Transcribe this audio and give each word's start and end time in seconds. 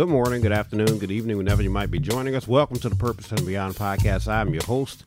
Good 0.00 0.08
morning, 0.08 0.40
good 0.40 0.50
afternoon, 0.50 0.98
good 0.98 1.10
evening, 1.10 1.36
whenever 1.36 1.62
you 1.62 1.68
might 1.68 1.90
be 1.90 1.98
joining 1.98 2.34
us. 2.34 2.48
Welcome 2.48 2.78
to 2.78 2.88
the 2.88 2.96
Purpose 2.96 3.30
and 3.32 3.44
Beyond 3.44 3.74
podcast. 3.74 4.28
I'm 4.28 4.54
your 4.54 4.64
host, 4.64 5.04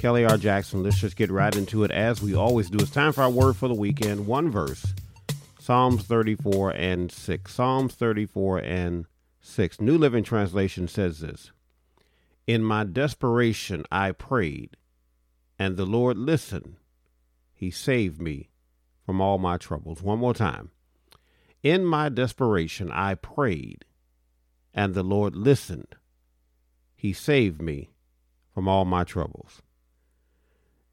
Kelly 0.00 0.24
R. 0.24 0.36
Jackson. 0.36 0.82
Let's 0.82 0.98
just 0.98 1.14
get 1.14 1.30
right 1.30 1.54
into 1.54 1.84
it 1.84 1.92
as 1.92 2.20
we 2.20 2.34
always 2.34 2.68
do. 2.68 2.78
It's 2.80 2.90
time 2.90 3.12
for 3.12 3.22
our 3.22 3.30
word 3.30 3.56
for 3.56 3.68
the 3.68 3.74
weekend. 3.74 4.26
One 4.26 4.50
verse 4.50 4.84
Psalms 5.60 6.02
34 6.02 6.70
and 6.72 7.12
6. 7.12 7.54
Psalms 7.54 7.94
34 7.94 8.58
and 8.58 9.06
6. 9.42 9.80
New 9.80 9.96
Living 9.96 10.24
Translation 10.24 10.88
says 10.88 11.20
this 11.20 11.52
In 12.44 12.64
my 12.64 12.82
desperation 12.82 13.84
I 13.92 14.10
prayed, 14.10 14.76
and 15.56 15.76
the 15.76 15.86
Lord 15.86 16.18
listened. 16.18 16.78
He 17.52 17.70
saved 17.70 18.20
me 18.20 18.50
from 19.06 19.20
all 19.20 19.38
my 19.38 19.56
troubles. 19.56 20.02
One 20.02 20.18
more 20.18 20.34
time. 20.34 20.72
In 21.62 21.84
my 21.84 22.08
desperation 22.08 22.90
I 22.90 23.14
prayed 23.14 23.84
and 24.74 24.94
the 24.94 25.02
Lord 25.02 25.36
listened. 25.36 25.96
He 26.94 27.12
saved 27.12 27.60
me 27.60 27.90
from 28.54 28.68
all 28.68 28.84
my 28.84 29.04
troubles. 29.04 29.62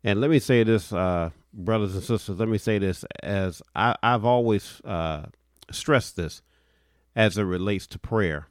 And 0.04 0.22
let 0.22 0.30
me 0.30 0.40
say 0.40 0.64
this, 0.64 0.94
uh, 0.94 1.32
brothers 1.54 1.94
and 1.94 2.04
sisters, 2.04 2.40
let 2.40 2.48
me 2.48 2.58
say 2.58 2.78
this 2.80 3.04
as 3.22 3.62
I, 3.76 3.96
have 4.02 4.26
always 4.26 4.82
uh, 4.86 5.26
stressed 5.72 6.16
this 6.16 6.42
as 7.16 7.38
it 7.38 7.44
relates 7.44 7.86
to 7.88 8.00
prayer. 8.00 8.48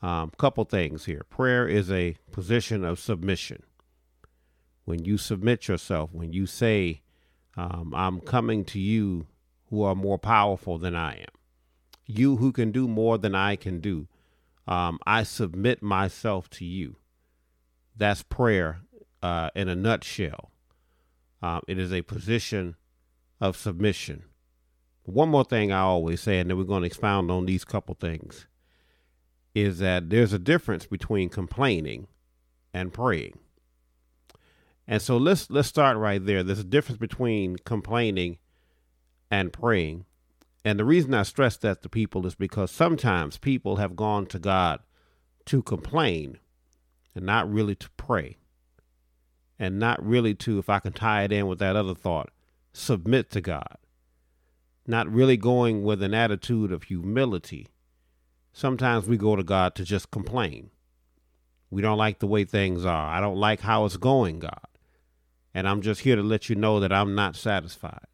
Um, 0.00 0.30
couple 0.38 0.64
things 0.64 1.06
here. 1.06 1.24
Prayer 1.28 1.66
is 1.66 1.90
a 1.90 2.16
position 2.30 2.84
of 2.84 3.00
submission. 3.00 3.64
When 4.84 5.04
you 5.04 5.18
submit 5.18 5.68
yourself, 5.68 6.10
when 6.12 6.32
you 6.32 6.46
say, 6.46 7.02
um, 7.56 7.92
I'm 7.96 8.20
coming 8.20 8.64
to 8.66 8.78
you 8.78 9.26
who 9.70 9.82
are 9.82 9.96
more 9.96 10.18
powerful 10.18 10.78
than 10.78 10.94
I 10.94 11.14
am, 11.14 11.34
you 12.06 12.36
who 12.36 12.52
can 12.52 12.70
do 12.70 12.86
more 12.86 13.18
than 13.18 13.34
I 13.34 13.56
can 13.56 13.80
do, 13.80 14.06
um, 14.68 14.98
I 15.06 15.22
submit 15.22 15.82
myself 15.82 16.50
to 16.50 16.64
you. 16.64 16.96
That's 17.96 18.22
prayer 18.22 18.82
uh, 19.22 19.50
in 19.56 19.68
a 19.68 19.74
nutshell. 19.74 20.52
Um, 21.42 21.62
it 21.66 21.78
is 21.78 21.92
a 21.92 22.02
position 22.02 22.76
of 23.40 23.56
submission. 23.56 24.24
One 25.04 25.30
more 25.30 25.44
thing 25.44 25.72
I 25.72 25.80
always 25.80 26.20
say, 26.20 26.38
and 26.38 26.50
then 26.50 26.58
we're 26.58 26.64
going 26.64 26.82
to 26.82 26.86
expound 26.86 27.30
on 27.30 27.46
these 27.46 27.64
couple 27.64 27.94
things, 27.94 28.46
is 29.54 29.78
that 29.78 30.10
there's 30.10 30.34
a 30.34 30.38
difference 30.38 30.84
between 30.86 31.30
complaining 31.30 32.06
and 32.74 32.92
praying. 32.92 33.38
And 34.86 35.00
so 35.00 35.16
let's 35.16 35.50
let's 35.50 35.68
start 35.68 35.96
right 35.96 36.24
there. 36.24 36.42
There's 36.42 36.58
a 36.58 36.64
difference 36.64 36.98
between 36.98 37.56
complaining 37.64 38.38
and 39.30 39.50
praying. 39.52 40.04
And 40.64 40.78
the 40.78 40.84
reason 40.84 41.14
I 41.14 41.22
stress 41.22 41.56
that 41.58 41.82
to 41.82 41.88
people 41.88 42.26
is 42.26 42.34
because 42.34 42.70
sometimes 42.70 43.38
people 43.38 43.76
have 43.76 43.96
gone 43.96 44.26
to 44.26 44.38
God 44.38 44.80
to 45.46 45.62
complain 45.62 46.38
and 47.14 47.24
not 47.24 47.50
really 47.50 47.74
to 47.76 47.90
pray. 47.96 48.36
And 49.58 49.78
not 49.78 50.04
really 50.04 50.34
to, 50.34 50.58
if 50.58 50.68
I 50.68 50.78
can 50.78 50.92
tie 50.92 51.24
it 51.24 51.32
in 51.32 51.48
with 51.48 51.58
that 51.58 51.74
other 51.74 51.94
thought, 51.94 52.30
submit 52.72 53.30
to 53.30 53.40
God. 53.40 53.76
Not 54.86 55.12
really 55.12 55.36
going 55.36 55.82
with 55.82 56.02
an 56.02 56.14
attitude 56.14 56.70
of 56.70 56.84
humility. 56.84 57.66
Sometimes 58.52 59.06
we 59.06 59.16
go 59.16 59.36
to 59.36 59.42
God 59.42 59.74
to 59.74 59.84
just 59.84 60.10
complain. 60.10 60.70
We 61.70 61.82
don't 61.82 61.98
like 61.98 62.20
the 62.20 62.26
way 62.26 62.44
things 62.44 62.84
are. 62.84 63.10
I 63.10 63.20
don't 63.20 63.36
like 63.36 63.60
how 63.60 63.84
it's 63.84 63.96
going, 63.96 64.38
God. 64.38 64.60
And 65.52 65.68
I'm 65.68 65.82
just 65.82 66.02
here 66.02 66.16
to 66.16 66.22
let 66.22 66.48
you 66.48 66.54
know 66.54 66.78
that 66.80 66.92
I'm 66.92 67.14
not 67.14 67.36
satisfied. 67.36 68.06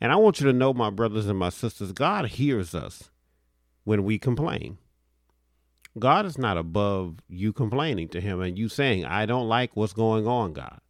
And 0.00 0.12
I 0.12 0.16
want 0.16 0.40
you 0.40 0.46
to 0.46 0.52
know, 0.52 0.72
my 0.72 0.90
brothers 0.90 1.26
and 1.26 1.38
my 1.38 1.50
sisters, 1.50 1.92
God 1.92 2.26
hears 2.26 2.74
us 2.74 3.10
when 3.84 4.04
we 4.04 4.18
complain. 4.18 4.78
God 5.98 6.26
is 6.26 6.38
not 6.38 6.56
above 6.56 7.18
you 7.28 7.52
complaining 7.52 8.08
to 8.08 8.20
Him 8.20 8.40
and 8.40 8.58
you 8.58 8.68
saying, 8.68 9.04
I 9.04 9.26
don't 9.26 9.48
like 9.48 9.76
what's 9.76 9.92
going 9.92 10.26
on, 10.26 10.52
God. 10.52 10.80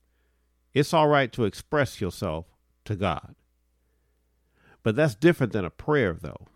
It's 0.73 0.95
all 0.95 1.09
right 1.09 1.31
to 1.33 1.45
express 1.45 2.01
yourself 2.01 2.47
to 2.87 2.97
God. 2.97 3.35
But 4.83 4.97
that's 4.97 5.15
different 5.15 5.53
than 5.53 5.65
a 5.65 5.71
prayer, 5.71 6.15
though. 6.15 6.47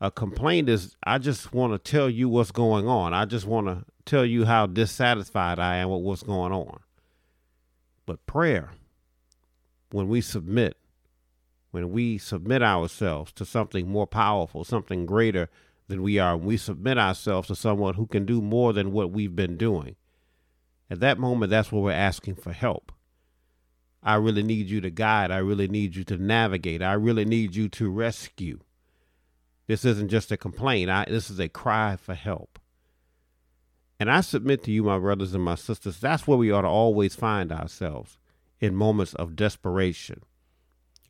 A 0.00 0.10
complaint 0.10 0.68
is, 0.68 0.96
I 1.02 1.18
just 1.18 1.52
want 1.52 1.72
to 1.72 1.90
tell 1.90 2.08
you 2.08 2.28
what's 2.28 2.52
going 2.52 2.86
on. 2.86 3.12
I 3.12 3.24
just 3.24 3.46
want 3.46 3.66
to 3.66 3.84
tell 4.04 4.24
you 4.24 4.44
how 4.44 4.66
dissatisfied 4.66 5.58
I 5.58 5.76
am 5.76 5.90
with 5.90 6.02
what's 6.02 6.22
going 6.22 6.52
on. 6.52 6.80
But 8.06 8.24
prayer, 8.26 8.70
when 9.90 10.08
we 10.08 10.20
submit, 10.20 10.76
when 11.70 11.90
we 11.90 12.18
submit 12.18 12.62
ourselves 12.62 13.32
to 13.32 13.44
something 13.44 13.88
more 13.88 14.06
powerful, 14.06 14.64
something 14.64 15.06
greater 15.06 15.48
than 15.88 16.02
we 16.02 16.18
are, 16.18 16.36
when 16.36 16.46
we 16.46 16.56
submit 16.56 16.98
ourselves 16.98 17.48
to 17.48 17.54
someone 17.54 17.94
who 17.94 18.06
can 18.06 18.24
do 18.24 18.40
more 18.40 18.72
than 18.72 18.92
what 18.92 19.10
we've 19.10 19.36
been 19.36 19.56
doing, 19.56 19.96
at 20.90 21.00
that 21.00 21.18
moment, 21.18 21.50
that's 21.50 21.70
where 21.70 21.82
we're 21.82 21.92
asking 21.92 22.36
for 22.36 22.52
help. 22.52 22.92
I 24.02 24.14
really 24.14 24.42
need 24.42 24.68
you 24.68 24.80
to 24.80 24.90
guide. 24.90 25.30
I 25.30 25.38
really 25.38 25.68
need 25.68 25.96
you 25.96 26.04
to 26.04 26.16
navigate. 26.16 26.82
I 26.82 26.94
really 26.94 27.24
need 27.24 27.54
you 27.54 27.68
to 27.70 27.90
rescue. 27.90 28.60
This 29.66 29.84
isn't 29.84 30.08
just 30.08 30.32
a 30.32 30.36
complaint. 30.36 30.88
I, 30.88 31.04
this 31.06 31.28
is 31.28 31.38
a 31.38 31.48
cry 31.48 31.96
for 31.96 32.14
help. 32.14 32.58
And 34.00 34.10
I 34.10 34.20
submit 34.20 34.62
to 34.64 34.70
you, 34.70 34.84
my 34.84 34.98
brothers 34.98 35.34
and 35.34 35.42
my 35.42 35.56
sisters, 35.56 35.98
that's 35.98 36.26
where 36.26 36.38
we 36.38 36.50
ought 36.52 36.62
to 36.62 36.68
always 36.68 37.16
find 37.16 37.52
ourselves 37.52 38.16
in 38.60 38.74
moments 38.74 39.14
of 39.14 39.36
desperation. 39.36 40.22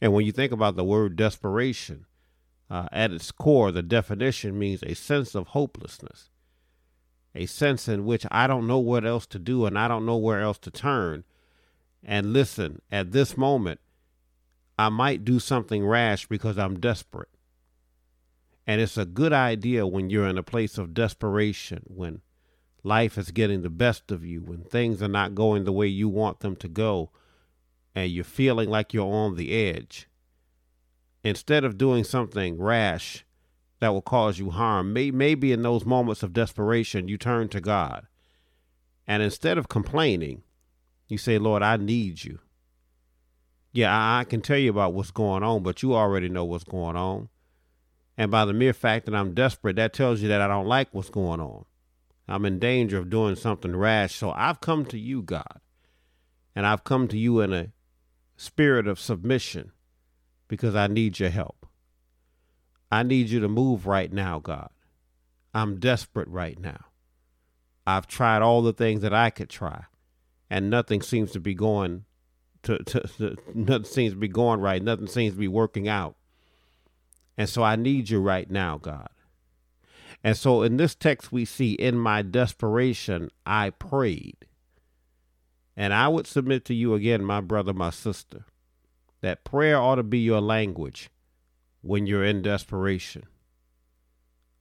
And 0.01 0.13
when 0.13 0.25
you 0.25 0.33
think 0.33 0.53
about 0.53 0.77
the 0.77 0.85
word 0.85 1.17
desperation, 1.17 2.07
uh, 2.71 2.87
at 2.93 3.13
its 3.13 3.31
core, 3.33 3.73
the 3.73 3.83
definition 3.83 4.59
means 4.59 4.83
a 4.83 4.95
sense 4.95 5.35
of 5.35 5.49
hopelessness, 5.49 6.31
a 7.35 7.47
sense 7.47 7.89
in 7.89 8.05
which 8.05 8.27
I 8.31 8.47
don't 8.47 8.67
know 8.67 8.79
what 8.79 9.07
else 9.07 9.27
to 9.29 9.39
do 9.39 9.67
and 9.67 9.79
I 9.79 9.89
don't 9.89 10.07
know 10.07 10.17
where 10.17 10.41
else 10.41 10.59
to 10.59 10.71
turn. 10.71 11.25
And 12.05 12.33
listen, 12.33 12.83
at 12.93 13.13
this 13.13 13.37
moment, 13.37 13.81
I 14.79 14.89
might 14.91 15.25
do 15.25 15.41
something 15.41 15.85
rash 15.85 16.27
because 16.29 16.59
I'm 16.59 16.79
desperate. 16.79 17.29
And 18.67 18.81
it's 18.81 18.99
a 18.99 19.07
good 19.07 19.33
idea 19.33 19.87
when 19.87 20.11
you're 20.11 20.29
in 20.29 20.39
a 20.39 20.43
place 20.43 20.77
of 20.79 20.95
desperation, 20.95 21.83
when 21.87 22.21
life 22.85 23.17
is 23.17 23.31
getting 23.31 23.63
the 23.63 23.71
best 23.71 24.13
of 24.13 24.25
you, 24.25 24.43
when 24.43 24.63
things 24.63 25.03
are 25.03 25.09
not 25.09 25.35
going 25.35 25.65
the 25.65 25.73
way 25.73 25.87
you 25.87 26.09
want 26.09 26.41
them 26.41 26.55
to 26.57 26.69
go, 26.69 27.11
and 27.95 28.11
you're 28.11 28.25
feeling 28.25 28.69
like 28.69 28.93
you're 28.93 29.13
on 29.13 29.37
the 29.37 29.53
edge, 29.53 30.09
instead 31.25 31.65
of 31.65 31.79
doing 31.79 32.05
something 32.05 32.61
rash 32.61 33.25
that 33.81 33.89
will 33.89 34.03
cause 34.03 34.39
you 34.39 34.51
harm, 34.51 34.93
may, 34.93 35.11
maybe 35.11 35.53
in 35.53 35.63
those 35.63 35.85
moments 35.85 36.23
of 36.23 36.33
desperation, 36.33 37.09
you 37.09 37.17
turn 37.17 37.49
to 37.49 37.61
God. 37.61 38.07
And 39.07 39.23
instead 39.23 39.57
of 39.59 39.69
complaining, 39.69 40.43
you 41.09 41.19
say, 41.19 41.39
Lord, 41.39 41.63
I 41.63 41.77
need 41.77 42.25
you. 42.25 42.41
Yeah, 43.73 43.97
I, 43.97 44.21
I 44.21 44.25
can 44.25 44.41
tell 44.41 44.59
you 44.59 44.71
about 44.71 44.95
what's 44.95 45.11
going 45.11 45.43
on, 45.43 45.63
but 45.63 45.83
you 45.83 45.95
already 45.95 46.29
know 46.29 46.45
what's 46.45 46.65
going 46.65 46.97
on. 46.97 47.29
And 48.17 48.31
by 48.31 48.45
the 48.45 48.53
mere 48.53 48.73
fact 48.73 49.07
that 49.07 49.15
I'm 49.15 49.33
desperate, 49.33 49.77
that 49.77 49.93
tells 49.93 50.21
you 50.21 50.29
that 50.29 50.41
I 50.41 50.49
don't 50.49 50.67
like 50.67 50.89
what's 50.93 51.11
going 51.11 51.41
on. 51.41 51.65
I'm 52.27 52.45
in 52.45 52.59
danger 52.59 52.99
of 52.99 53.09
doing 53.09 53.37
something 53.37 53.75
rash. 53.75 54.15
So 54.15 54.33
I've 54.33 54.61
come 54.61 54.85
to 54.87 54.99
you, 54.99 55.23
God. 55.23 55.61
And 56.55 56.67
I've 56.67 56.85
come 56.85 57.09
to 57.09 57.17
you 57.17 57.41
in 57.41 57.53
a 57.53 57.69
spirit 58.39 58.87
of 58.87 58.99
submission 58.99 59.73
because 60.47 60.75
I 60.75 60.87
need 60.87 61.19
your 61.19 61.29
help. 61.29 61.67
I 62.91 63.03
need 63.03 63.29
you 63.29 63.41
to 63.41 63.49
move 63.49 63.87
right 63.87 64.11
now, 64.11 64.39
God. 64.39 64.71
I'm 65.53 65.79
desperate 65.79 66.29
right 66.29 66.59
now. 66.59 66.87
I've 67.87 68.07
tried 68.07 68.41
all 68.41 68.63
the 68.63 68.73
things 68.73 69.03
that 69.03 69.13
I 69.13 69.31
could 69.31 69.51
try, 69.51 69.85
and 70.49 70.71
nothing 70.71 71.03
seems 71.03 71.33
to 71.33 71.41
be 71.41 71.55
going 71.55 72.05
to, 72.63 72.79
to, 72.79 73.01
to, 73.01 73.37
nothing 73.55 73.85
seems 73.85 74.13
to 74.13 74.19
be 74.19 74.29
going 74.29 74.61
right. 74.61 74.83
Nothing 74.83 75.07
seems 75.07 75.35
to 75.35 75.41
be 75.41 75.49
working 75.49 75.89
out. 75.89 76.17
And 77.37 77.49
so 77.49 77.63
I 77.63 77.77
need 77.77 78.09
you 78.09 78.21
right 78.21 78.51
now, 78.51 78.79
God. 78.79 79.09
And 80.23 80.37
so 80.37 80.63
in 80.63 80.77
this 80.77 80.95
text 80.95 81.33
we 81.33 81.45
see 81.45 81.73
in 81.73 81.99
my 81.99 82.23
desperation 82.23 83.31
I 83.47 83.71
prayed. 83.71 84.47
And 85.79 85.95
I 85.95 86.09
would 86.09 86.27
submit 86.27 86.65
to 86.65 86.75
you 86.75 86.95
again, 86.95 87.25
my 87.25 87.41
brother, 87.41 87.73
my 87.73 87.91
sister, 87.91 88.45
that 89.21 89.45
prayer 89.45 89.79
ought 89.79 89.95
to 89.95 90.03
be 90.03 90.19
your 90.19 90.41
language 90.41 91.09
when 91.83 92.05
you're 92.05 92.25
in 92.25 92.43
desperation. 92.43 93.23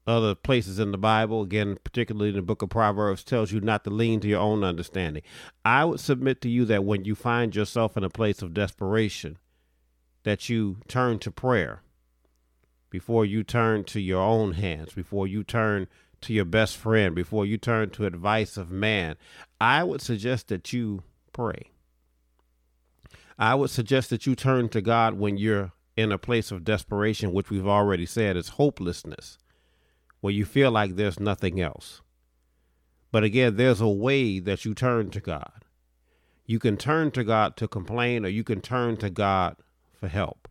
Other 0.06 0.36
places 0.36 0.78
in 0.78 0.92
the 0.92 0.98
Bible, 0.98 1.42
again, 1.42 1.80
particularly 1.84 2.30
in 2.30 2.36
the 2.36 2.44
book 2.44 2.62
of 2.62 2.70
Proverbs, 2.70 3.24
tells 3.24 3.52
you 3.52 3.60
not 3.60 3.84
to 3.86 3.90
lean 3.90 4.20
to 4.20 4.28
your 4.28 4.40
own 4.42 4.64
understanding. 4.64 5.24
I 5.66 5.86
would 5.86 6.00
submit 6.00 6.40
to 6.42 6.50
you 6.50 6.66
that 6.66 6.86
when 6.86 7.04
you 7.04 7.16
find 7.16 7.56
yourself 7.56 7.98
in 7.98 8.04
a 8.04 8.12
place 8.12 8.44
of 8.44 8.54
desperation, 8.54 9.40
that 10.22 10.50
you 10.50 10.78
turn 10.88 11.18
to 11.20 11.32
prayer 11.32 11.82
before 12.92 13.26
you 13.26 13.44
turn 13.44 13.84
to 13.86 14.00
your 14.00 14.22
own 14.22 14.54
hands, 14.54 14.94
before 14.94 15.26
you 15.26 15.44
turn 15.44 15.88
to 16.22 16.34
your 16.34 16.46
best 16.46 16.78
friend, 16.78 17.16
before 17.16 17.46
you 17.46 17.58
turn 17.58 17.90
to 17.90 18.06
advice 18.06 18.56
of 18.56 18.72
man, 18.72 19.16
I 19.60 19.84
would 19.84 20.02
suggest 20.02 20.48
that 20.50 20.72
you 20.74 21.04
pray. 21.38 21.72
I 23.40 23.56
would 23.56 23.70
suggest 23.70 24.10
that 24.10 24.26
you 24.26 24.36
turn 24.36 24.70
to 24.70 24.82
God 24.82 25.14
when 25.16 25.38
you're 25.38 25.72
in 25.96 26.12
a 26.12 26.18
place 26.18 26.52
of 26.52 26.64
desperation, 26.64 27.34
which 27.34 27.52
we've 27.52 27.68
already 27.68 28.06
said 28.08 28.38
is 28.38 28.50
hopelessness. 28.50 29.38
where 30.22 30.34
you 30.34 30.46
feel 30.46 30.72
like 30.72 30.96
there's 30.96 31.20
nothing 31.20 31.62
else. 31.62 32.02
But 33.12 33.24
again, 33.24 33.56
there's 33.56 33.82
a 33.82 33.88
way 33.88 34.40
that 34.40 34.66
you 34.66 34.74
turn 34.74 35.10
to 35.12 35.22
God. 35.22 35.66
You 36.46 36.60
can 36.60 36.78
turn 36.78 37.12
to 37.12 37.24
God 37.24 37.58
to 37.58 37.68
complain, 37.68 38.26
or 38.26 38.30
you 38.30 38.44
can 38.44 38.62
turn 38.62 38.98
to 38.98 39.10
God 39.10 39.58
for 40.00 40.08
help. 40.08 40.48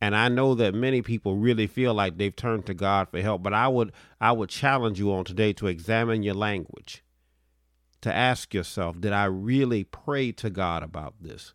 And 0.00 0.16
I 0.16 0.28
know 0.28 0.54
that 0.54 0.74
many 0.74 1.02
people 1.02 1.36
really 1.36 1.66
feel 1.66 1.94
like 1.94 2.18
they've 2.18 2.36
turned 2.36 2.66
to 2.66 2.74
God 2.74 3.08
for 3.10 3.20
help, 3.22 3.42
but 3.42 3.54
I 3.54 3.68
would 3.68 3.92
I 4.20 4.32
would 4.32 4.50
challenge 4.50 4.98
you 4.98 5.12
on 5.12 5.24
today 5.24 5.52
to 5.54 5.68
examine 5.68 6.22
your 6.22 6.34
language. 6.34 7.02
To 8.06 8.14
ask 8.14 8.54
yourself, 8.54 9.00
did 9.00 9.12
I 9.12 9.24
really 9.24 9.82
pray 9.82 10.30
to 10.30 10.48
God 10.48 10.84
about 10.84 11.14
this? 11.20 11.54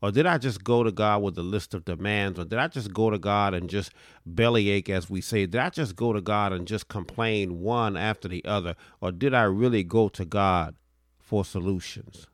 Or 0.00 0.10
did 0.10 0.24
I 0.24 0.38
just 0.38 0.64
go 0.64 0.82
to 0.82 0.90
God 0.90 1.20
with 1.22 1.36
a 1.36 1.42
list 1.42 1.74
of 1.74 1.84
demands? 1.84 2.38
Or 2.38 2.46
did 2.46 2.58
I 2.58 2.68
just 2.68 2.94
go 2.94 3.10
to 3.10 3.18
God 3.18 3.52
and 3.52 3.68
just 3.68 3.92
bellyache, 4.24 4.88
as 4.88 5.10
we 5.10 5.20
say? 5.20 5.44
Did 5.44 5.60
I 5.60 5.68
just 5.68 5.94
go 5.94 6.14
to 6.14 6.22
God 6.22 6.54
and 6.54 6.66
just 6.66 6.88
complain 6.88 7.60
one 7.60 7.98
after 7.98 8.28
the 8.28 8.42
other? 8.46 8.76
Or 9.02 9.12
did 9.12 9.34
I 9.34 9.42
really 9.42 9.84
go 9.84 10.08
to 10.08 10.24
God 10.24 10.74
for 11.18 11.44
solutions? 11.44 12.28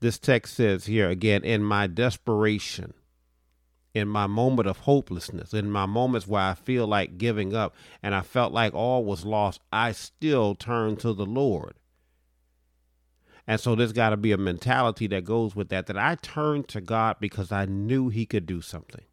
This 0.00 0.18
text 0.18 0.54
says 0.54 0.86
here 0.86 1.10
again, 1.10 1.44
in 1.44 1.62
my 1.62 1.86
desperation, 1.86 2.94
in 3.92 4.08
my 4.08 4.26
moment 4.26 4.68
of 4.68 4.78
hopelessness, 4.78 5.52
in 5.52 5.70
my 5.70 5.84
moments 5.84 6.26
where 6.26 6.44
I 6.44 6.54
feel 6.54 6.86
like 6.86 7.18
giving 7.18 7.54
up 7.54 7.74
and 8.02 8.14
I 8.14 8.22
felt 8.22 8.54
like 8.54 8.72
all 8.72 9.04
was 9.04 9.26
lost, 9.26 9.60
I 9.70 9.92
still 9.92 10.54
turned 10.54 10.98
to 11.00 11.12
the 11.12 11.26
Lord. 11.26 11.74
And 13.48 13.58
so 13.58 13.74
there's 13.74 13.94
got 13.94 14.10
to 14.10 14.18
be 14.18 14.30
a 14.30 14.36
mentality 14.36 15.06
that 15.06 15.24
goes 15.24 15.56
with 15.56 15.70
that, 15.70 15.86
that 15.86 15.96
I 15.96 16.16
turned 16.16 16.68
to 16.68 16.82
God 16.82 17.16
because 17.18 17.50
I 17.50 17.64
knew 17.64 18.10
He 18.10 18.26
could 18.26 18.44
do 18.44 18.60
something. 18.60 19.06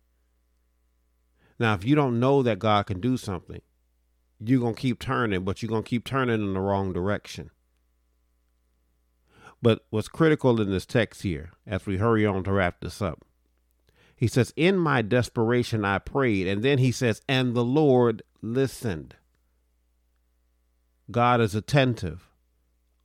Now, 1.57 1.73
if 1.73 1.85
you 1.85 1.95
don't 1.95 2.19
know 2.19 2.43
that 2.43 2.59
God 2.59 2.85
can 2.85 2.99
do 2.99 3.15
something, 3.15 3.61
you're 4.41 4.59
going 4.59 4.75
to 4.75 4.81
keep 4.81 4.99
turning, 4.99 5.45
but 5.45 5.61
you're 5.61 5.69
going 5.69 5.83
to 5.83 5.89
keep 5.89 6.03
turning 6.03 6.41
in 6.41 6.53
the 6.53 6.59
wrong 6.59 6.91
direction. 6.91 7.49
But 9.61 9.85
what's 9.89 10.09
critical 10.09 10.59
in 10.59 10.69
this 10.69 10.85
text 10.85 11.21
here, 11.21 11.51
as 11.65 11.85
we 11.85 11.95
hurry 11.95 12.25
on 12.25 12.43
to 12.43 12.51
wrap 12.51 12.81
this 12.81 13.01
up, 13.01 13.23
he 14.17 14.27
says, 14.27 14.53
In 14.57 14.77
my 14.77 15.01
desperation 15.01 15.85
I 15.85 15.99
prayed. 15.99 16.45
And 16.45 16.61
then 16.61 16.79
he 16.79 16.91
says, 16.91 17.21
And 17.29 17.55
the 17.55 17.63
Lord 17.63 18.21
listened. 18.41 19.15
God 21.09 21.39
is 21.39 21.55
attentive. 21.55 22.27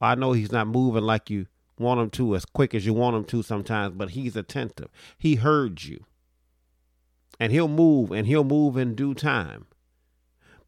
I 0.01 0.15
know 0.15 0.33
he's 0.33 0.53
not 0.53 0.67
moving 0.67 1.05
like 1.05 1.31
you 1.31 1.47
want 1.79 2.01
him 2.01 2.11
to 2.11 2.37
as 2.37 2.45
quick 2.45 2.75
as 2.75 2.87
you 2.87 2.95
want 2.95 3.17
him 3.17 3.25
to 3.25 3.43
sometimes, 3.43 3.95
but 3.97 4.11
he's 4.11 4.37
attentive. 4.37 4.89
He 5.19 5.37
heard 5.37 5.85
you. 5.85 6.05
And 7.39 7.53
he'll 7.53 7.69
move 7.69 8.13
and 8.13 8.27
he'll 8.27 8.45
move 8.45 8.77
in 8.77 8.95
due 8.95 9.15
time. 9.15 9.67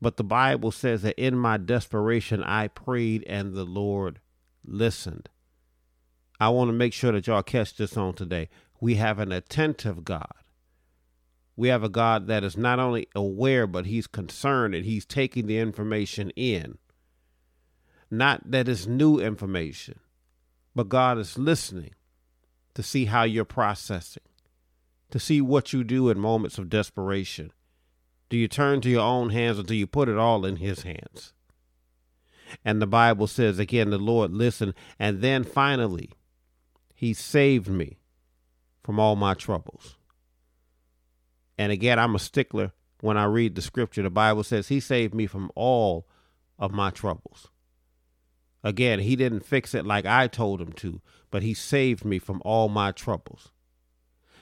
But 0.01 0.17
the 0.17 0.25
Bible 0.25 0.73
says 0.73 1.03
that 1.03 1.21
in 1.21 1.37
my 1.37 1.59
desperation 1.59 2.43
I 2.43 2.69
prayed 2.69 3.25
and 3.27 3.55
the 3.55 3.65
Lord 3.65 4.21
listened. 4.65 5.29
I 6.41 6.49
want 6.49 6.69
to 6.69 6.73
make 6.73 6.93
sure 6.93 7.13
that 7.13 7.27
y'all 7.27 7.43
catch 7.43 7.77
this 7.77 7.97
on 7.97 8.15
today. 8.15 8.49
We 8.81 8.97
have 8.97 9.21
an 9.21 9.31
attentive 9.31 10.05
God. 10.05 10.33
We 11.55 11.69
have 11.69 11.85
a 11.85 11.89
God 11.89 12.27
that 12.27 12.43
is 12.43 12.57
not 12.57 12.81
only 12.81 13.07
aware, 13.15 13.67
but 13.67 13.87
he's 13.87 14.07
concerned 14.07 14.75
and 14.75 14.85
he's 14.85 15.05
taking 15.05 15.47
the 15.47 15.59
information 15.59 16.31
in. 16.31 16.79
Not 18.13 18.51
that 18.51 18.69
it's 18.69 18.87
new 18.87 19.19
information, 19.19 19.99
but 20.75 20.91
God 20.91 21.17
is 21.17 21.39
listening 21.39 21.95
to 22.75 22.83
see 22.83 23.07
how 23.07 23.23
you're 23.23 23.47
processing, 23.47 24.23
to 25.11 25.19
see 25.19 25.41
what 25.41 25.73
you 25.73 25.83
do 25.83 26.11
in 26.11 26.19
moments 26.19 26.59
of 26.59 26.69
desperation. 26.69 27.53
Do 28.29 28.37
you 28.37 28.49
turn 28.49 28.83
to 28.83 28.91
your 28.91 29.01
own 29.01 29.31
hands 29.31 29.59
or 29.59 29.63
do 29.63 29.75
you 29.75 29.87
put 29.87 30.11
it 30.11 30.19
all 30.19 30.45
in 30.45 30.57
His 30.57 30.83
hands? 30.83 31.33
And 32.63 32.83
the 32.83 32.87
Bible 32.87 33.27
says 33.27 33.59
again, 33.59 33.89
the 33.89 33.97
Lord 33.97 34.31
listened, 34.31 34.75
and 34.99 35.23
then 35.23 35.43
finally, 35.43 36.11
He 36.95 37.15
saved 37.15 37.69
me 37.69 37.97
from 38.83 39.01
all 39.01 39.17
my 39.17 39.33
troubles. 39.33 39.97
And 41.57 41.73
again, 41.73 41.99
I'm 41.99 42.15
a 42.15 42.19
stickler 42.19 42.73
when 43.01 43.17
I 43.17 43.25
read 43.25 43.55
the 43.55 43.63
scripture. 43.63 44.03
The 44.03 44.11
Bible 44.11 44.43
says 44.43 44.69
He 44.69 44.81
saved 44.81 45.15
me 45.15 45.27
from 45.27 45.51
all 45.55 46.07
of 46.59 46.73
my 46.73 46.91
troubles. 46.91 47.49
Again, 48.65 49.01
he 49.01 49.17
didn't 49.17 49.45
fix 49.45 49.75
it 49.75 49.85
like 49.85 50.07
I 50.07 50.29
told 50.29 50.61
him 50.61 50.73
to, 50.75 51.01
but 51.31 51.43
he 51.43 51.55
saved 51.55 52.05
me 52.05 52.19
from 52.19 52.41
all 52.45 52.69
my 52.69 52.93
troubles. 52.93 53.51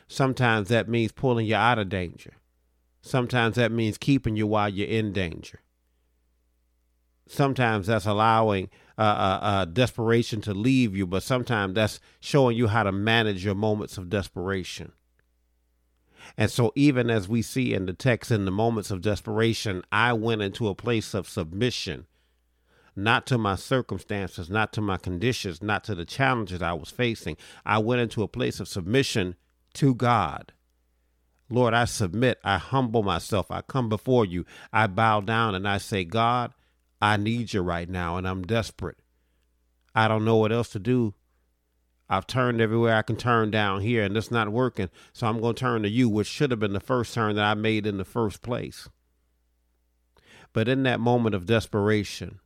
Sometimes 0.08 0.68
that 0.68 0.88
means 0.88 1.12
pulling 1.12 1.46
you 1.46 1.54
out 1.54 1.78
of 1.78 1.88
danger. 1.88 2.34
Sometimes 3.00 3.56
that 3.56 3.72
means 3.72 3.96
keeping 3.96 4.36
you 4.36 4.46
while 4.46 4.68
you're 4.68 4.88
in 4.88 5.12
danger. 5.12 5.60
Sometimes 7.26 7.86
that's 7.86 8.06
allowing 8.06 8.68
uh, 8.98 9.02
uh, 9.02 9.38
uh, 9.40 9.64
desperation 9.64 10.40
to 10.42 10.52
leave 10.52 10.96
you, 10.96 11.06
but 11.06 11.22
sometimes 11.22 11.74
that's 11.74 12.00
showing 12.18 12.56
you 12.56 12.66
how 12.66 12.82
to 12.82 12.92
manage 12.92 13.44
your 13.44 13.54
moments 13.54 13.96
of 13.96 14.10
desperation. 14.10 14.92
And 16.36 16.50
so, 16.50 16.72
even 16.74 17.08
as 17.08 17.28
we 17.28 17.40
see 17.40 17.72
in 17.72 17.86
the 17.86 17.92
text, 17.92 18.30
in 18.30 18.44
the 18.44 18.50
moments 18.50 18.90
of 18.90 19.00
desperation, 19.00 19.82
I 19.90 20.12
went 20.12 20.42
into 20.42 20.68
a 20.68 20.74
place 20.74 21.14
of 21.14 21.28
submission 21.28 22.06
not 22.96 23.26
to 23.26 23.38
my 23.38 23.54
circumstances, 23.54 24.50
not 24.50 24.72
to 24.74 24.80
my 24.80 24.96
conditions, 24.96 25.62
not 25.62 25.84
to 25.84 25.94
the 25.94 26.04
challenges 26.04 26.62
I 26.62 26.72
was 26.72 26.90
facing. 26.90 27.36
I 27.64 27.78
went 27.78 28.00
into 28.00 28.22
a 28.22 28.28
place 28.28 28.60
of 28.60 28.68
submission 28.68 29.36
to 29.74 29.94
God. 29.94 30.52
Lord, 31.48 31.74
I 31.74 31.84
submit, 31.84 32.38
I 32.44 32.58
humble 32.58 33.02
myself, 33.02 33.50
I 33.50 33.62
come 33.62 33.88
before 33.88 34.24
you, 34.24 34.44
I 34.72 34.86
bow 34.86 35.20
down 35.20 35.54
and 35.54 35.66
I 35.66 35.78
say, 35.78 36.04
God, 36.04 36.52
I 37.02 37.16
need 37.16 37.52
you 37.52 37.62
right 37.62 37.88
now 37.88 38.16
and 38.16 38.28
I'm 38.28 38.42
desperate. 38.42 38.98
I 39.94 40.06
don't 40.06 40.24
know 40.24 40.36
what 40.36 40.52
else 40.52 40.68
to 40.70 40.78
do. 40.78 41.14
I've 42.08 42.26
turned 42.26 42.60
everywhere 42.60 42.96
I 42.96 43.02
can 43.02 43.16
turn 43.16 43.50
down 43.50 43.82
here 43.82 44.02
and 44.04 44.16
it's 44.16 44.30
not 44.30 44.50
working. 44.50 44.90
So 45.12 45.26
I'm 45.26 45.40
going 45.40 45.54
to 45.54 45.60
turn 45.60 45.82
to 45.82 45.88
you, 45.88 46.08
which 46.08 46.26
should 46.26 46.50
have 46.50 46.60
been 46.60 46.72
the 46.72 46.80
first 46.80 47.14
turn 47.14 47.36
that 47.36 47.44
I 47.44 47.54
made 47.54 47.86
in 47.86 47.98
the 47.98 48.04
first 48.04 48.42
place. 48.42 48.88
But 50.52 50.68
in 50.68 50.82
that 50.84 50.98
moment 50.98 51.34
of 51.34 51.46
desperation, 51.46 52.40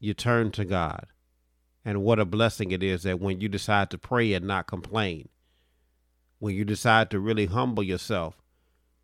you 0.00 0.14
turn 0.14 0.50
to 0.52 0.64
God. 0.64 1.06
And 1.84 2.02
what 2.02 2.18
a 2.18 2.24
blessing 2.24 2.70
it 2.70 2.82
is 2.82 3.04
that 3.04 3.20
when 3.20 3.40
you 3.40 3.48
decide 3.48 3.90
to 3.90 3.98
pray 3.98 4.32
and 4.34 4.46
not 4.46 4.66
complain, 4.66 5.28
when 6.38 6.54
you 6.54 6.64
decide 6.64 7.10
to 7.10 7.20
really 7.20 7.46
humble 7.46 7.82
yourself 7.82 8.36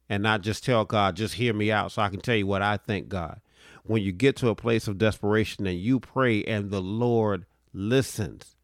and 0.08 0.22
not 0.22 0.42
just 0.42 0.64
tell 0.64 0.84
God, 0.84 1.16
just 1.16 1.34
hear 1.34 1.54
me 1.54 1.72
out 1.72 1.92
so 1.92 2.02
I 2.02 2.10
can 2.10 2.20
tell 2.20 2.36
you 2.36 2.46
what 2.46 2.62
I 2.62 2.76
think, 2.76 3.08
God. 3.08 3.40
When 3.84 4.02
you 4.02 4.12
get 4.12 4.36
to 4.36 4.48
a 4.48 4.54
place 4.54 4.86
of 4.86 4.98
desperation 4.98 5.66
and 5.66 5.78
you 5.78 6.00
pray 6.00 6.44
and 6.44 6.70
the 6.70 6.82
Lord 6.82 7.46
listens, 7.72 8.54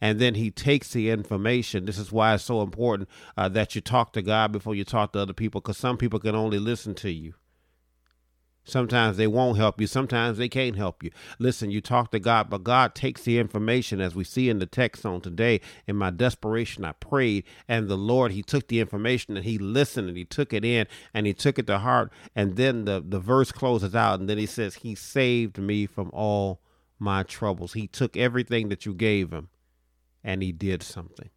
and 0.00 0.18
then 0.18 0.34
he 0.34 0.50
takes 0.50 0.92
the 0.92 1.10
information. 1.10 1.84
This 1.84 1.98
is 1.98 2.10
why 2.10 2.34
it's 2.34 2.44
so 2.44 2.62
important 2.62 3.08
uh, 3.36 3.48
that 3.50 3.74
you 3.74 3.80
talk 3.80 4.12
to 4.14 4.22
God 4.22 4.50
before 4.50 4.74
you 4.74 4.84
talk 4.84 5.12
to 5.12 5.20
other 5.20 5.32
people, 5.32 5.60
because 5.60 5.76
some 5.76 5.96
people 5.96 6.18
can 6.18 6.34
only 6.34 6.58
listen 6.58 6.94
to 6.96 7.10
you. 7.10 7.34
Sometimes 8.64 9.16
they 9.16 9.26
won't 9.26 9.56
help 9.56 9.80
you. 9.80 9.88
Sometimes 9.88 10.38
they 10.38 10.48
can't 10.48 10.76
help 10.76 11.02
you. 11.02 11.10
Listen, 11.40 11.72
you 11.72 11.80
talk 11.80 12.12
to 12.12 12.20
God, 12.20 12.48
but 12.48 12.62
God 12.62 12.94
takes 12.94 13.22
the 13.22 13.38
information 13.38 14.00
as 14.00 14.14
we 14.14 14.22
see 14.22 14.48
in 14.48 14.60
the 14.60 14.66
text 14.66 15.04
on 15.04 15.20
today. 15.20 15.60
In 15.88 15.96
my 15.96 16.10
desperation, 16.10 16.84
I 16.84 16.92
prayed, 16.92 17.44
and 17.66 17.88
the 17.88 17.96
Lord, 17.96 18.30
He 18.30 18.42
took 18.42 18.68
the 18.68 18.78
information 18.78 19.36
and 19.36 19.44
He 19.44 19.58
listened 19.58 20.08
and 20.08 20.16
He 20.16 20.24
took 20.24 20.52
it 20.52 20.64
in 20.64 20.86
and 21.12 21.26
He 21.26 21.34
took 21.34 21.58
it 21.58 21.66
to 21.66 21.80
heart. 21.80 22.12
And 22.36 22.56
then 22.56 22.84
the, 22.84 23.02
the 23.04 23.18
verse 23.18 23.50
closes 23.50 23.96
out, 23.96 24.20
and 24.20 24.28
then 24.28 24.38
He 24.38 24.46
says, 24.46 24.76
He 24.76 24.94
saved 24.94 25.58
me 25.58 25.86
from 25.86 26.10
all 26.12 26.60
my 27.00 27.24
troubles. 27.24 27.72
He 27.72 27.88
took 27.88 28.16
everything 28.16 28.68
that 28.68 28.86
you 28.86 28.94
gave 28.94 29.32
Him 29.32 29.48
and 30.22 30.40
He 30.40 30.52
did 30.52 30.84
something. 30.84 31.30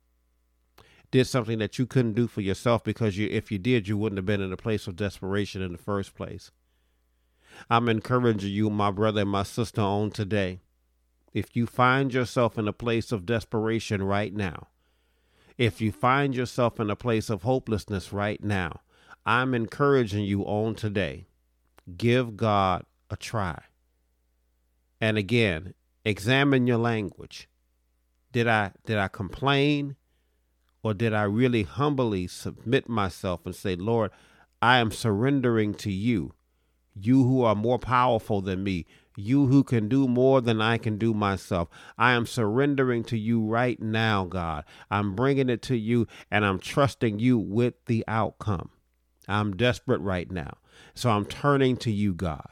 Did 1.10 1.26
something 1.26 1.58
that 1.58 1.80
you 1.80 1.88
couldn't 1.88 2.14
do 2.14 2.28
for 2.28 2.42
yourself 2.42 2.84
because 2.84 3.18
you, 3.18 3.28
if 3.32 3.52
you 3.52 3.58
did, 3.58 3.88
you 3.88 3.98
wouldn't 3.98 4.18
have 4.18 4.26
been 4.26 4.42
in 4.42 4.54
a 4.54 4.58
place 4.58 4.86
of 4.86 4.96
desperation 4.96 5.64
in 5.64 5.72
the 5.72 5.78
first 5.80 6.14
place. 6.14 6.52
I'm 7.70 7.90
encouraging 7.90 8.52
you, 8.52 8.70
my 8.70 8.92
brother 8.92 9.22
and 9.22 9.30
my 9.30 9.44
sister, 9.44 9.82
on 9.82 10.12
today. 10.12 10.62
If 11.34 11.56
you 11.56 11.66
find 11.66 12.14
yourself 12.14 12.58
in 12.58 12.68
a 12.68 12.74
place 12.74 13.12
of 13.12 13.26
desperation 13.26 14.04
right 14.04 14.34
now, 14.34 14.68
if 15.58 15.82
you 15.82 15.92
find 15.92 16.36
yourself 16.36 16.80
in 16.80 16.90
a 16.90 16.96
place 16.96 17.30
of 17.30 17.44
hopelessness 17.44 18.12
right 18.12 18.44
now, 18.44 18.82
I'm 19.26 19.54
encouraging 19.54 20.26
you 20.26 20.44
on 20.44 20.76
today. 20.76 21.28
Give 21.98 22.38
God 22.38 22.86
a 23.10 23.16
try. 23.16 23.62
And 25.02 25.18
again, 25.18 25.74
examine 26.04 26.68
your 26.68 26.78
language. 26.78 27.48
Did 28.32 28.48
I 28.48 28.72
did 28.86 28.98
I 28.98 29.08
complain 29.08 29.96
or 30.84 30.94
did 30.94 31.14
I 31.14 31.24
really 31.24 31.64
humbly 31.64 32.28
submit 32.28 32.90
myself 32.90 33.46
and 33.46 33.56
say, 33.56 33.76
"Lord, 33.76 34.12
I 34.62 34.78
am 34.80 34.92
surrendering 34.92 35.74
to 35.76 35.92
you 35.92 36.34
you 37.00 37.24
who 37.24 37.44
are 37.44 37.56
more 37.56 37.80
powerful 37.80 38.42
than 38.42 38.64
me, 38.64 38.86
you 39.18 39.48
who 39.48 39.64
can 39.64 39.88
do 39.88 40.08
more 40.08 40.42
than 40.42 40.62
I 40.62 40.78
can 40.78 40.98
do 40.98 41.14
myself. 41.14 41.70
I 41.98 42.14
am 42.14 42.26
surrendering 42.26 43.04
to 43.06 43.18
you 43.18 43.42
right 43.42 43.80
now, 43.82 44.26
God. 44.26 44.66
I'm 44.90 45.16
bringing 45.16 45.50
it 45.50 45.62
to 45.64 45.78
you 45.78 46.08
and 46.32 46.46
I'm 46.46 46.60
trusting 46.60 47.20
you 47.20 47.38
with 47.38 47.74
the 47.86 48.04
outcome. 48.08 48.70
I'm 49.28 49.56
desperate 49.56 50.02
right 50.02 50.30
now. 50.30 50.58
So 50.94 51.10
I'm 51.10 51.26
turning 51.26 51.78
to 51.78 51.92
you, 51.92 52.14
God. 52.14 52.50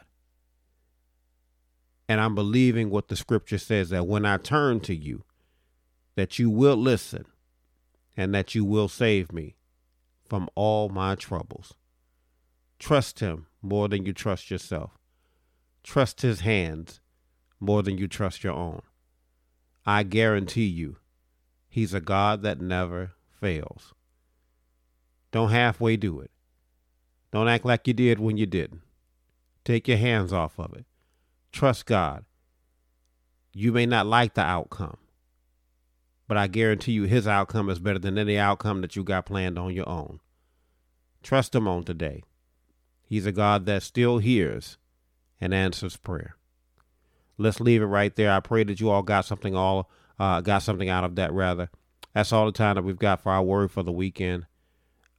And 2.07 2.19
I'm 2.19 2.35
believing 2.35 2.89
what 2.89 3.07
the 3.07 3.15
scripture 3.15 3.57
says 3.57 3.89
that 3.89 4.07
when 4.07 4.25
I 4.25 4.37
turn 4.37 4.79
to 4.81 4.95
you, 4.95 5.23
that 6.15 6.37
you 6.37 6.49
will 6.49 6.77
listen 6.77 7.25
and 8.15 8.33
that 8.35 8.53
you 8.53 8.65
will 8.65 8.87
save 8.87 9.31
me 9.31 9.55
from 10.27 10.49
all 10.55 10.89
my 10.89 11.15
troubles. 11.15 11.73
Trust 12.77 13.19
him 13.19 13.47
more 13.63 13.87
than 13.87 14.05
you 14.05 14.13
trust 14.13 14.51
yourself. 14.51 14.91
Trust 15.83 16.21
his 16.21 16.41
hands 16.41 16.99
more 17.59 17.81
than 17.81 17.97
you 17.97 18.07
trust 18.07 18.43
your 18.43 18.53
own. 18.53 18.81
I 19.85 20.03
guarantee 20.03 20.65
you, 20.65 20.97
he's 21.69 21.93
a 21.93 22.01
God 22.01 22.43
that 22.43 22.61
never 22.61 23.13
fails. 23.39 23.93
Don't 25.31 25.49
halfway 25.49 25.97
do 25.97 26.19
it. 26.19 26.31
Don't 27.31 27.47
act 27.47 27.65
like 27.65 27.87
you 27.87 27.93
did 27.93 28.19
when 28.19 28.37
you 28.37 28.45
didn't. 28.45 28.81
Take 29.65 29.87
your 29.87 29.97
hands 29.97 30.31
off 30.31 30.59
of 30.59 30.73
it. 30.73 30.85
Trust 31.51 31.85
God. 31.85 32.25
You 33.53 33.71
may 33.71 33.85
not 33.85 34.05
like 34.05 34.33
the 34.33 34.41
outcome, 34.41 34.97
but 36.27 36.37
I 36.37 36.47
guarantee 36.47 36.91
you 36.91 37.03
his 37.03 37.27
outcome 37.27 37.69
is 37.69 37.79
better 37.79 37.99
than 37.99 38.17
any 38.17 38.37
outcome 38.37 38.81
that 38.81 38.95
you 38.95 39.03
got 39.03 39.25
planned 39.25 39.57
on 39.57 39.73
your 39.73 39.87
own. 39.87 40.19
Trust 41.21 41.55
him 41.55 41.67
on 41.67 41.83
today. 41.83 42.23
He's 43.13 43.27
a 43.27 43.31
God 43.31 43.67
that 43.67 43.83
still 43.83 44.17
hears 44.17 44.79
and 45.39 45.53
answers 45.53 45.95
prayer. 45.95 46.35
Let's 47.37 47.59
leave 47.59 47.83
it 47.83 47.85
right 47.85 48.15
there. 48.15 48.31
I 48.31 48.39
pray 48.39 48.63
that 48.63 48.79
you 48.79 48.89
all 48.89 49.03
got 49.03 49.25
something 49.25 49.55
all 49.55 49.91
uh, 50.17 50.41
got 50.41 50.63
something 50.63 50.89
out 50.89 51.03
of 51.03 51.13
that 51.17 51.31
rather. 51.31 51.69
That's 52.15 52.33
all 52.33 52.47
the 52.47 52.51
time 52.51 52.73
that 52.73 52.81
we've 52.81 52.97
got 52.97 53.21
for 53.21 53.31
our 53.31 53.43
word 53.43 53.69
for 53.69 53.83
the 53.83 53.91
weekend. 53.91 54.47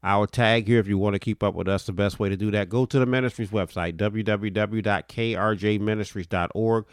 Our 0.02 0.26
tag 0.26 0.66
here, 0.66 0.80
if 0.80 0.88
you 0.88 0.98
want 0.98 1.14
to 1.14 1.20
keep 1.20 1.44
up 1.44 1.54
with 1.54 1.68
us, 1.68 1.86
the 1.86 1.92
best 1.92 2.18
way 2.18 2.28
to 2.28 2.36
do 2.36 2.50
that, 2.50 2.68
go 2.68 2.84
to 2.84 2.98
the 2.98 3.06
ministry's 3.06 3.50
website, 3.50 3.96
www.krjministries.org. 3.96 6.84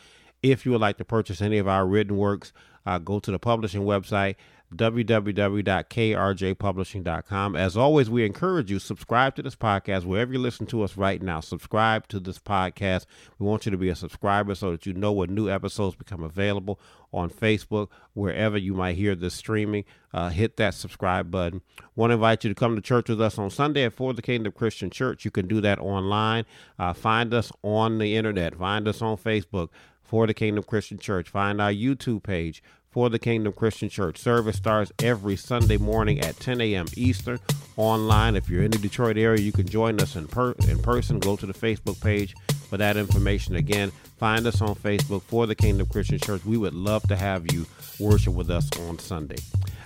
If 0.44 0.66
you 0.66 0.72
would 0.72 0.82
like 0.82 0.98
to 0.98 1.06
purchase 1.06 1.42
any 1.42 1.58
of 1.58 1.68
our 1.68 1.86
written 1.86 2.18
works, 2.18 2.52
uh, 2.86 2.98
go 2.98 3.20
to 3.20 3.32
the 3.32 3.40
publishing 3.40 3.84
website, 3.84 4.36
www.krjpublishing.com. 4.76 7.56
As 7.56 7.78
always, 7.78 8.10
we 8.10 8.26
encourage 8.26 8.72
you 8.72 8.80
subscribe 8.80 9.36
to 9.36 9.44
this 9.44 9.56
podcast 9.56 10.06
wherever 10.06 10.34
you 10.34 10.40
listen 10.40 10.66
to 10.68 10.82
us 10.82 10.96
right 10.96 11.22
now. 11.22 11.42
Subscribe 11.42 12.08
to 12.08 12.20
this 12.20 12.40
podcast. 12.40 13.06
We 13.38 13.46
want 13.46 13.66
you 13.66 13.72
to 13.72 13.78
be 13.78 13.90
a 13.90 13.96
subscriber 13.96 14.56
so 14.56 14.72
that 14.72 14.86
you 14.86 14.94
know 14.94 15.12
when 15.12 15.36
new 15.36 15.50
episodes 15.50 15.96
become 15.96 16.24
available 16.24 16.80
on 17.14 17.30
Facebook, 17.30 17.90
wherever 18.14 18.58
you 18.58 18.74
might 18.74 18.96
hear 18.96 19.16
this 19.16 19.34
streaming. 19.34 19.84
Uh, 20.14 20.30
hit 20.30 20.56
that 20.58 20.74
subscribe 20.74 21.30
button. 21.30 21.62
Want 21.96 22.12
to 22.12 22.16
invite 22.16 22.46
you 22.46 22.50
to 22.50 22.56
come 22.56 22.76
to 22.76 22.82
church 22.82 23.10
with 23.10 23.22
us 23.22 23.38
on 23.38 23.50
Sunday 23.50 23.84
at 23.84 23.94
For 23.94 24.14
the 24.14 24.22
Kingdom 24.22 24.54
Christian 24.54 24.90
Church. 24.90 25.26
You 25.26 25.32
can 25.32 25.48
do 25.48 25.60
that 25.62 25.80
online. 25.80 26.46
Uh, 26.80 26.94
find 26.94 27.34
us 27.34 27.52
on 27.64 27.98
the 27.98 28.16
internet. 28.16 28.56
Find 28.56 28.88
us 28.88 29.02
on 29.02 29.18
Facebook 29.18 29.68
for 30.12 30.28
the 30.28 30.34
Kingdom 30.34 30.66
Christian 30.66 30.98
Church. 30.98 31.30
Find 31.30 31.62
our 31.62 31.72
YouTube 31.72 32.22
page 32.22 32.62
for 32.90 33.10
the 33.10 33.18
Kingdom 33.18 33.54
Christian 33.54 33.88
Church. 33.88 34.18
Service 34.18 34.58
starts 34.58 34.92
every 35.02 35.38
Sunday 35.38 35.78
morning 35.78 36.20
at 36.20 36.38
10 36.38 36.60
a.m. 36.60 36.86
Eastern. 36.98 37.40
Online, 37.78 38.36
if 38.36 38.50
you're 38.50 38.62
in 38.62 38.72
the 38.72 38.78
Detroit 38.78 39.18
area, 39.18 39.40
you 39.40 39.54
can 39.54 39.66
join 39.66 40.02
us 40.02 40.18
in, 40.18 40.28
per- 40.28 40.54
in 40.68 40.80
person. 40.80 41.18
Go 41.18 41.38
to 41.38 41.46
the 41.46 41.54
Facebook 41.54 42.02
page 42.02 42.36
for 42.70 42.76
that 42.76 42.98
information. 42.98 43.56
Again, 43.56 43.92
find 44.18 44.46
us 44.46 44.62
on 44.62 44.76
Facebook 44.76 45.22
for 45.22 45.48
the 45.48 45.56
Kingdom 45.56 45.88
Christian 45.88 46.20
Church. 46.20 46.44
We 46.44 46.58
would 46.58 46.74
love 46.74 47.04
to 47.04 47.16
have 47.16 47.50
you 47.54 47.66
worship 47.98 48.34
with 48.34 48.50
us 48.50 48.70
on 48.82 49.00
Sunday. 49.00 49.38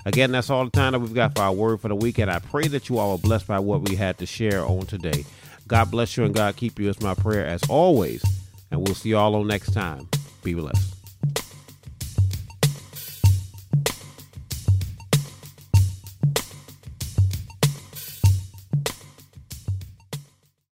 Again, 0.08 0.32
that's 0.32 0.50
all 0.50 0.66
the 0.66 0.72
time 0.72 0.94
that 0.94 1.00
we've 1.02 1.14
got 1.14 1.36
for 1.36 1.44
our 1.44 1.54
word 1.54 1.82
for 1.82 1.88
the 1.88 1.96
weekend. 1.96 2.32
I 2.32 2.40
pray 2.40 2.68
that 2.70 2.90
you 2.90 2.98
all 2.98 3.12
are 3.12 3.20
blessed 3.20 3.46
by 3.46 3.60
what 3.60 3.88
we 3.88 3.96
had 3.96 4.18
to 4.18 4.26
share 4.26 4.66
on 4.66 4.88
today. 4.88 5.24
God 5.68 5.92
bless 5.92 6.18
you 6.18 6.24
and 6.24 6.34
God 6.34 6.56
keep 6.56 6.80
you 6.80 6.90
is 6.90 7.00
my 7.00 7.14
prayer 7.14 7.46
as 7.46 7.62
always. 7.70 8.24
And 8.76 8.86
we'll 8.86 8.94
see 8.94 9.08
you 9.08 9.18
all 9.18 9.36
on 9.36 9.48
next 9.48 9.74
time. 9.74 10.10
Be 10.44 10.54
blessed. 10.54 10.95